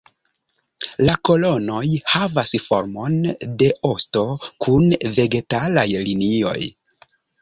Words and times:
La 1.07 1.15
kolonoj 1.29 1.83
havas 2.13 2.53
formon 2.63 3.19
de 3.63 3.67
osto, 3.91 4.25
kun 4.67 4.89
vegetalaj 5.21 5.89
linioj. 6.09 6.57